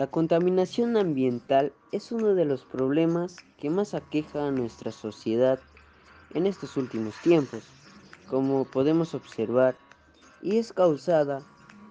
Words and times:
La 0.00 0.06
contaminación 0.06 0.96
ambiental 0.96 1.74
es 1.92 2.10
uno 2.10 2.34
de 2.34 2.46
los 2.46 2.64
problemas 2.64 3.36
que 3.58 3.68
más 3.68 3.92
aqueja 3.92 4.46
a 4.46 4.50
nuestra 4.50 4.92
sociedad 4.92 5.60
en 6.32 6.46
estos 6.46 6.78
últimos 6.78 7.14
tiempos, 7.20 7.64
como 8.26 8.64
podemos 8.64 9.14
observar, 9.14 9.76
y 10.40 10.56
es 10.56 10.72
causada 10.72 11.42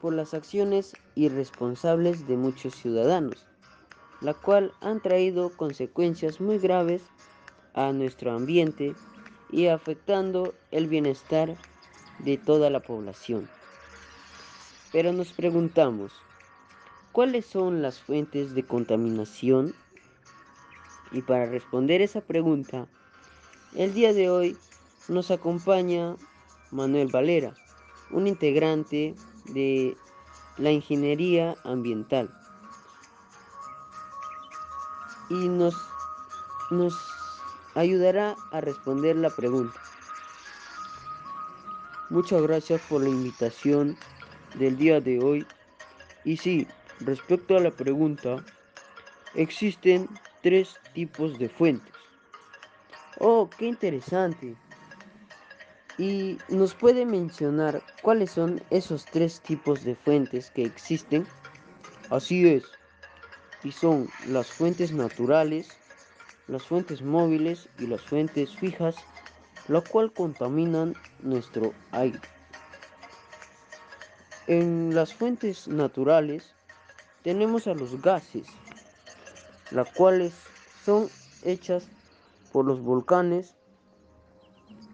por 0.00 0.12
las 0.12 0.34
acciones 0.34 0.92
irresponsables 1.16 2.28
de 2.28 2.36
muchos 2.36 2.76
ciudadanos, 2.76 3.44
la 4.20 4.34
cual 4.34 4.72
han 4.80 5.00
traído 5.00 5.50
consecuencias 5.50 6.40
muy 6.40 6.58
graves 6.58 7.02
a 7.74 7.90
nuestro 7.90 8.30
ambiente 8.30 8.94
y 9.50 9.66
afectando 9.66 10.54
el 10.70 10.86
bienestar 10.86 11.56
de 12.20 12.38
toda 12.38 12.70
la 12.70 12.78
población. 12.78 13.48
Pero 14.92 15.12
nos 15.12 15.32
preguntamos, 15.32 16.12
¿cuáles 17.16 17.46
son 17.46 17.80
las 17.80 17.98
fuentes 17.98 18.54
de 18.54 18.66
contaminación? 18.66 19.74
Y 21.12 21.22
para 21.22 21.46
responder 21.46 22.02
esa 22.02 22.20
pregunta, 22.20 22.88
el 23.74 23.94
día 23.94 24.12
de 24.12 24.28
hoy 24.28 24.58
nos 25.08 25.30
acompaña 25.30 26.16
Manuel 26.72 27.08
Valera, 27.08 27.54
un 28.10 28.26
integrante 28.26 29.14
de 29.46 29.96
la 30.58 30.70
ingeniería 30.70 31.56
ambiental. 31.64 32.30
Y 35.30 35.48
nos, 35.48 35.74
nos 36.70 36.94
ayudará 37.74 38.36
a 38.52 38.60
responder 38.60 39.16
la 39.16 39.30
pregunta. 39.30 39.80
Muchas 42.10 42.42
gracias 42.42 42.82
por 42.90 43.00
la 43.00 43.08
invitación 43.08 43.96
del 44.58 44.76
día 44.76 45.00
de 45.00 45.18
hoy. 45.18 45.46
Y 46.22 46.36
sí, 46.36 46.68
respecto 47.00 47.56
a 47.56 47.60
la 47.60 47.70
pregunta, 47.70 48.44
existen 49.34 50.08
tres 50.42 50.76
tipos 50.94 51.38
de 51.38 51.48
fuentes. 51.48 51.94
Oh, 53.18 53.48
qué 53.58 53.66
interesante. 53.66 54.56
¿Y 55.98 56.38
nos 56.48 56.74
puede 56.74 57.06
mencionar 57.06 57.82
cuáles 58.02 58.30
son 58.30 58.62
esos 58.70 59.06
tres 59.06 59.40
tipos 59.40 59.84
de 59.84 59.94
fuentes 59.94 60.50
que 60.50 60.64
existen? 60.64 61.26
Así 62.10 62.46
es. 62.46 62.64
Y 63.64 63.72
son 63.72 64.08
las 64.28 64.48
fuentes 64.48 64.92
naturales, 64.92 65.68
las 66.48 66.64
fuentes 66.64 67.00
móviles 67.00 67.68
y 67.78 67.86
las 67.86 68.02
fuentes 68.02 68.54
fijas, 68.54 68.96
lo 69.68 69.82
cual 69.82 70.12
contaminan 70.12 70.94
nuestro 71.20 71.72
aire. 71.92 72.20
En 74.46 74.94
las 74.94 75.14
fuentes 75.14 75.66
naturales 75.66 76.55
tenemos 77.26 77.66
a 77.66 77.74
los 77.74 78.00
gases, 78.02 78.46
las 79.72 79.90
cuales 79.90 80.32
son 80.84 81.08
hechas 81.42 81.88
por 82.52 82.64
los 82.64 82.80
volcanes 82.80 83.56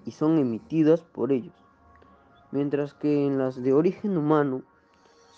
y 0.07 0.13
son 0.13 0.39
emitidas 0.39 1.03
por 1.03 1.31
ellos, 1.31 1.53
mientras 2.51 2.95
que 2.95 3.27
en 3.27 3.37
las 3.37 3.63
de 3.63 3.75
origen 3.75 4.17
humano 4.17 4.63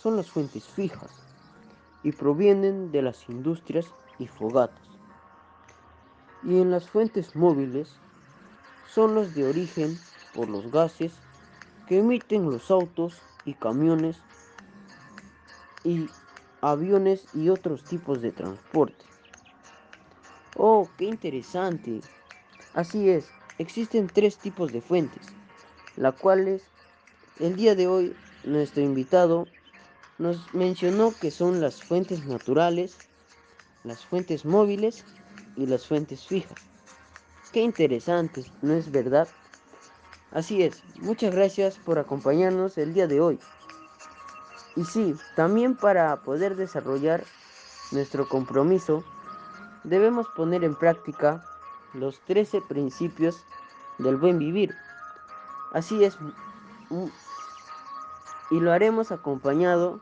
son 0.00 0.16
las 0.16 0.30
fuentes 0.30 0.68
fijas 0.68 1.10
y 2.04 2.12
provienen 2.12 2.92
de 2.92 3.02
las 3.02 3.28
industrias 3.28 3.86
y 4.20 4.28
fogatas. 4.28 4.86
Y 6.44 6.60
en 6.60 6.70
las 6.70 6.88
fuentes 6.88 7.34
móviles 7.34 7.88
son 8.86 9.16
las 9.16 9.34
de 9.34 9.48
origen 9.48 9.98
por 10.32 10.48
los 10.48 10.70
gases 10.70 11.12
que 11.88 11.98
emiten 11.98 12.48
los 12.48 12.70
autos 12.70 13.20
y 13.44 13.54
camiones 13.54 14.16
y 15.82 16.08
aviones 16.72 17.26
y 17.34 17.48
otros 17.48 17.84
tipos 17.84 18.22
de 18.22 18.32
transporte. 18.32 19.04
Oh, 20.56 20.88
qué 20.98 21.04
interesante. 21.04 22.00
Así 22.74 23.08
es, 23.08 23.28
Existen 23.58 24.08
tres 24.08 24.36
tipos 24.38 24.72
de 24.72 24.80
fuentes, 24.80 25.22
las 25.96 26.16
cuales 26.16 26.62
el 27.38 27.54
día 27.54 27.76
de 27.76 27.86
hoy 27.86 28.16
nuestro 28.42 28.82
invitado 28.82 29.46
nos 30.18 30.52
mencionó 30.52 31.14
que 31.20 31.30
son 31.30 31.60
las 31.60 31.80
fuentes 31.80 32.26
naturales, 32.26 32.96
las 33.84 34.04
fuentes 34.04 34.44
móviles 34.44 35.04
y 35.56 35.66
las 35.66 35.86
fuentes 35.86 36.26
fijas. 36.26 36.58
Qué 37.52 37.60
interesantes, 37.60 38.50
¿no 38.60 38.74
es 38.74 38.90
verdad? 38.90 39.28
Así 40.32 40.64
es, 40.64 40.82
muchas 40.96 41.32
gracias 41.32 41.78
por 41.78 42.00
acompañarnos 42.00 42.76
el 42.76 42.92
día 42.92 43.06
de 43.06 43.20
hoy. 43.20 43.38
Y 44.76 44.84
sí, 44.84 45.14
también 45.36 45.76
para 45.76 46.16
poder 46.22 46.56
desarrollar 46.56 47.24
nuestro 47.92 48.28
compromiso, 48.28 49.04
debemos 49.84 50.26
poner 50.36 50.64
en 50.64 50.74
práctica 50.74 51.44
los 51.92 52.20
13 52.20 52.60
principios 52.62 53.44
del 53.98 54.16
buen 54.16 54.38
vivir. 54.38 54.74
Así 55.72 56.04
es, 56.04 56.16
y 58.50 58.60
lo 58.60 58.72
haremos 58.72 59.12
acompañado 59.12 60.00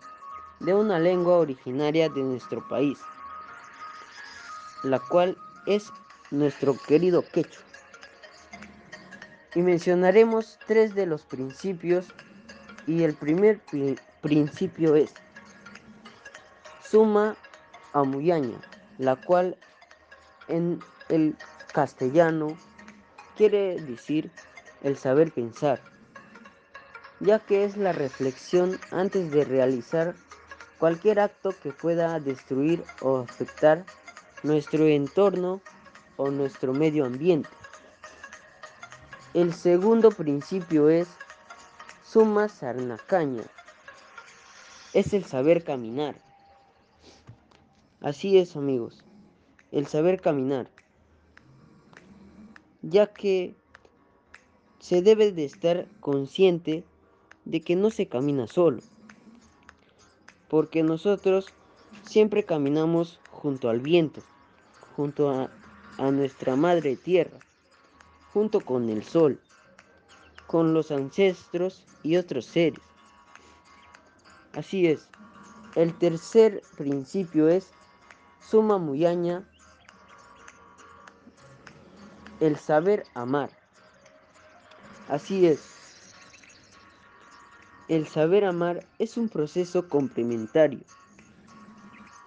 de 0.60 0.74
una 0.74 0.98
lengua 0.98 1.36
originaria 1.36 2.08
de 2.08 2.22
nuestro 2.22 2.66
país, 2.68 2.98
la 4.82 4.98
cual 5.00 5.36
es 5.66 5.92
nuestro 6.30 6.76
querido 6.86 7.24
quechua. 7.32 7.62
Y 9.54 9.60
mencionaremos 9.60 10.58
tres 10.66 10.94
de 10.94 11.06
los 11.06 11.22
principios 11.22 12.06
y 12.86 13.02
el 13.02 13.14
primer 13.14 13.60
principio 14.22 14.94
es 14.94 15.12
suma 16.82 17.36
amuyaña, 17.92 18.58
la 18.98 19.16
cual 19.16 19.58
en 20.48 20.80
el 21.08 21.36
castellano 21.72 22.56
quiere 23.36 23.80
decir 23.82 24.30
el 24.82 24.96
saber 24.96 25.32
pensar, 25.32 25.82
ya 27.20 27.40
que 27.40 27.64
es 27.64 27.76
la 27.76 27.92
reflexión 27.92 28.78
antes 28.90 29.30
de 29.30 29.44
realizar 29.44 30.14
cualquier 30.78 31.20
acto 31.20 31.50
que 31.62 31.72
pueda 31.72 32.18
destruir 32.20 32.84
o 33.00 33.18
afectar 33.18 33.84
nuestro 34.42 34.86
entorno 34.86 35.60
o 36.16 36.30
nuestro 36.30 36.72
medio 36.72 37.04
ambiente. 37.04 37.48
El 39.34 39.54
segundo 39.54 40.10
principio 40.10 40.88
es 40.88 41.08
suma 42.04 42.48
sarnacaña, 42.48 43.44
es 44.94 45.12
el 45.14 45.24
saber 45.24 45.64
caminar. 45.64 46.16
Así 48.00 48.38
es 48.38 48.56
amigos, 48.56 49.04
el 49.70 49.86
saber 49.86 50.20
caminar 50.20 50.68
ya 52.82 53.06
que 53.06 53.54
se 54.80 55.02
debe 55.02 55.32
de 55.32 55.44
estar 55.44 55.86
consciente 56.00 56.84
de 57.44 57.60
que 57.60 57.76
no 57.76 57.90
se 57.90 58.08
camina 58.08 58.46
solo, 58.46 58.82
porque 60.48 60.82
nosotros 60.82 61.54
siempre 62.02 62.44
caminamos 62.44 63.20
junto 63.30 63.70
al 63.70 63.80
viento, 63.80 64.20
junto 64.96 65.30
a, 65.30 65.50
a 65.98 66.10
nuestra 66.10 66.56
madre 66.56 66.96
tierra, 66.96 67.38
junto 68.32 68.60
con 68.60 68.90
el 68.90 69.04
sol, 69.04 69.40
con 70.46 70.74
los 70.74 70.90
ancestros 70.90 71.86
y 72.02 72.16
otros 72.16 72.46
seres. 72.46 72.82
Así 74.54 74.86
es. 74.86 75.08
El 75.74 75.96
tercer 75.96 76.62
principio 76.76 77.48
es 77.48 77.70
suma 78.40 78.78
muyaña 78.78 79.48
el 82.40 82.56
saber 82.56 83.04
amar. 83.14 83.50
Así 85.08 85.46
es. 85.46 85.60
El 87.88 88.06
saber 88.06 88.44
amar 88.44 88.86
es 88.98 89.16
un 89.16 89.28
proceso 89.28 89.88
complementario, 89.88 90.80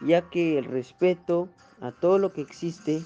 ya 0.01 0.29
que 0.29 0.57
el 0.57 0.65
respeto 0.65 1.49
a 1.81 1.91
todo 1.91 2.17
lo 2.17 2.33
que 2.33 2.41
existe 2.41 3.03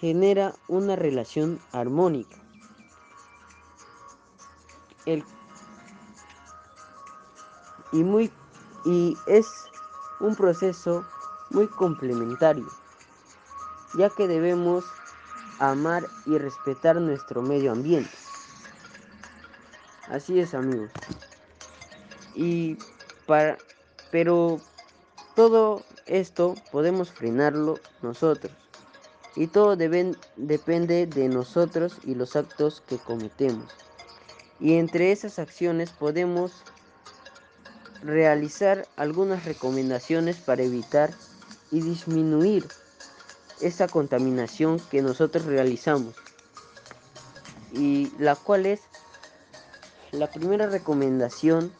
genera 0.00 0.54
una 0.68 0.96
relación 0.96 1.60
armónica. 1.72 2.36
y, 7.92 8.02
muy, 8.02 8.32
y 8.84 9.16
es 9.26 9.46
un 10.20 10.34
proceso 10.36 11.04
muy 11.50 11.66
complementario, 11.68 12.66
ya 13.96 14.10
que 14.10 14.26
debemos 14.28 14.84
amar 15.58 16.06
y 16.26 16.38
respetar 16.38 16.96
nuestro 16.96 17.42
medio 17.42 17.72
ambiente. 17.72 18.10
Así 20.08 20.40
es, 20.40 20.54
amigos. 20.54 20.90
Y 22.34 22.78
para 23.26 23.58
pero 24.12 24.60
todo 25.34 25.82
esto 26.06 26.54
podemos 26.70 27.10
frenarlo 27.10 27.78
nosotros. 28.02 28.52
Y 29.34 29.46
todo 29.46 29.74
depende 29.76 31.06
de 31.06 31.28
nosotros 31.28 31.96
y 32.04 32.14
los 32.14 32.36
actos 32.36 32.82
que 32.86 32.98
cometemos. 32.98 33.72
Y 34.60 34.74
entre 34.74 35.10
esas 35.10 35.38
acciones 35.38 35.90
podemos 35.90 36.62
realizar 38.02 38.86
algunas 38.96 39.44
recomendaciones 39.44 40.36
para 40.36 40.62
evitar 40.62 41.12
y 41.70 41.80
disminuir 41.80 42.66
esa 43.60 43.86
contaminación 43.88 44.80
que 44.90 45.02
nosotros 45.02 45.44
realizamos. 45.44 46.14
Y 47.72 48.12
la 48.18 48.36
cual 48.36 48.66
es 48.66 48.80
la 50.10 50.30
primera 50.30 50.66
recomendación 50.66 51.72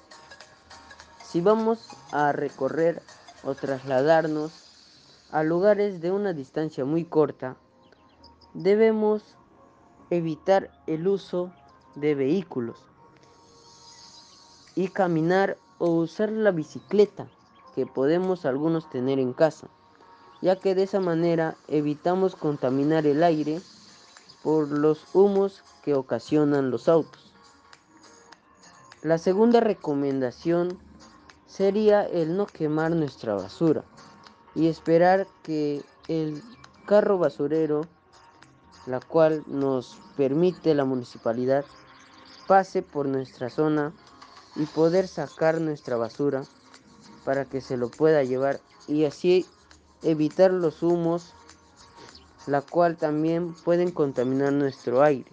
si 1.25 1.41
vamos 1.41 1.89
a 2.13 2.33
recorrer 2.33 3.03
o 3.45 3.55
trasladarnos 3.55 4.53
a 5.31 5.43
lugares 5.43 6.01
de 6.01 6.11
una 6.13 6.33
distancia 6.33 6.85
muy 6.85 7.05
corta 7.05 7.57
debemos 8.55 9.37
evitar 10.11 10.71
el 10.87 11.09
uso 11.09 11.53
de 11.95 12.15
vehículos 12.15 12.79
y 14.75 14.89
caminar 14.89 15.57
o 15.83 15.89
usar 15.89 16.31
la 16.31 16.53
bicicleta 16.53 17.27
que 17.75 17.87
podemos 17.87 18.47
algunos 18.47 18.89
tener 18.89 19.19
en 19.19 19.33
casa, 19.33 19.67
ya 20.41 20.55
que 20.55 20.77
de 20.77 20.85
esa 20.85 21.01
manera 21.01 21.57
evitamos 21.67 22.37
contaminar 22.37 23.05
el 23.05 23.25
aire 23.25 23.61
por 24.45 24.69
los 24.69 25.05
humos 25.13 25.65
que 25.83 25.95
ocasionan 25.95 26.71
los 26.71 26.89
autos. 26.89 27.33
La 29.03 29.19
segunda 29.19 29.59
recomendación 29.59 30.79
sería 31.49 32.05
el 32.05 32.37
no 32.37 32.47
quemar 32.47 32.93
nuestra 32.93 33.35
basura 33.35 33.83
y 34.55 34.69
esperar 34.69 35.27
que 35.43 35.83
el 36.07 36.45
carro 36.87 37.19
basurero, 37.19 37.81
la 38.87 39.01
cual 39.01 39.43
nos 39.49 39.99
permite 40.17 40.77
la 40.77 40.85
municipalidad, 40.85 41.65
pase 42.47 42.83
por 42.83 43.09
nuestra 43.09 43.51
zona 43.51 43.93
y 44.57 44.67
poder 44.67 45.09
sacar 45.09 45.61
nuestra 45.61 45.97
basura 45.97 46.45
para 47.25 47.45
que 47.45 47.61
se 47.61 47.77
lo 47.77 47.89
pueda 47.91 48.23
llevar 48.23 48.61
y 48.87 49.05
así 49.05 49.47
evitar 50.03 50.51
los 50.53 50.83
humos, 50.83 51.35
la 52.47 52.61
cual 52.63 52.97
también 52.97 53.55
pueden 53.55 53.91
contaminar 53.91 54.53
nuestro 54.53 55.03
aire 55.03 55.31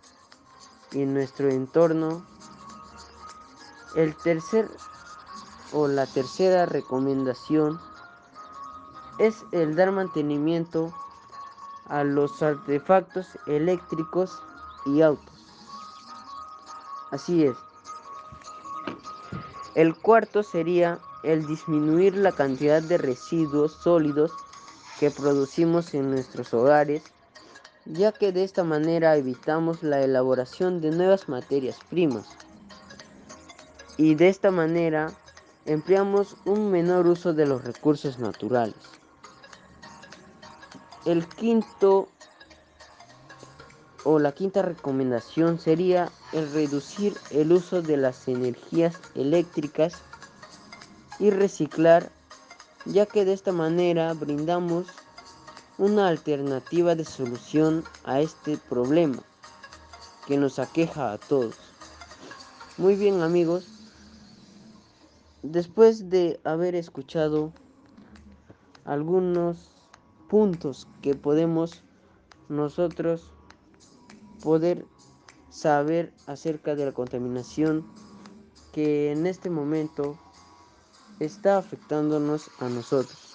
y 0.91 1.05
nuestro 1.05 1.49
entorno. 1.49 2.25
El 3.95 4.15
tercer 4.15 4.69
o 5.73 5.87
la 5.87 6.05
tercera 6.05 6.65
recomendación 6.65 7.79
es 9.17 9.43
el 9.51 9.75
dar 9.75 9.91
mantenimiento 9.91 10.93
a 11.87 12.03
los 12.03 12.41
artefactos 12.43 13.27
eléctricos 13.47 14.41
y 14.85 15.01
autos. 15.01 15.35
Así 17.11 17.45
es. 17.45 17.57
El 19.75 19.95
cuarto 19.95 20.43
sería 20.43 20.99
el 21.23 21.45
disminuir 21.45 22.15
la 22.15 22.31
cantidad 22.31 22.81
de 22.81 22.97
residuos 22.97 23.73
sólidos 23.73 24.31
que 24.99 25.11
producimos 25.11 25.93
en 25.93 26.09
nuestros 26.11 26.53
hogares, 26.53 27.03
ya 27.85 28.11
que 28.11 28.31
de 28.31 28.43
esta 28.43 28.63
manera 28.63 29.15
evitamos 29.15 29.83
la 29.83 30.01
elaboración 30.01 30.81
de 30.81 30.91
nuevas 30.91 31.29
materias 31.29 31.77
primas. 31.89 32.27
Y 33.97 34.15
de 34.15 34.29
esta 34.29 34.51
manera 34.51 35.11
empleamos 35.65 36.35
un 36.45 36.71
menor 36.71 37.07
uso 37.07 37.33
de 37.33 37.45
los 37.45 37.63
recursos 37.63 38.17
naturales. 38.17 38.75
El 41.05 41.27
quinto 41.27 42.09
o 44.11 44.17
la 44.17 44.31
quinta 44.31 44.63
recomendación 44.63 45.59
sería 45.59 46.11
el 46.33 46.51
reducir 46.51 47.15
el 47.29 47.51
uso 47.51 47.83
de 47.83 47.95
las 47.95 48.27
energías 48.27 48.99
eléctricas 49.13 50.01
y 51.19 51.29
reciclar, 51.29 52.11
ya 52.87 53.05
que 53.05 53.23
de 53.23 53.33
esta 53.33 53.51
manera 53.51 54.11
brindamos 54.15 54.87
una 55.77 56.07
alternativa 56.07 56.95
de 56.95 57.05
solución 57.05 57.83
a 58.03 58.19
este 58.19 58.57
problema 58.57 59.21
que 60.25 60.37
nos 60.37 60.57
aqueja 60.57 61.11
a 61.11 61.19
todos. 61.19 61.59
Muy 62.79 62.95
bien 62.95 63.21
amigos, 63.21 63.67
después 65.43 66.09
de 66.09 66.39
haber 66.45 66.73
escuchado 66.73 67.53
algunos 68.85 69.69
puntos 70.29 70.87
que 71.03 71.13
podemos 71.13 71.83
nosotros 72.47 73.33
poder 74.41 74.85
saber 75.49 76.13
acerca 76.27 76.75
de 76.75 76.85
la 76.85 76.91
contaminación 76.91 77.85
que 78.71 79.11
en 79.11 79.25
este 79.27 79.49
momento 79.49 80.17
está 81.19 81.57
afectándonos 81.57 82.49
a 82.59 82.69
nosotros. 82.69 83.28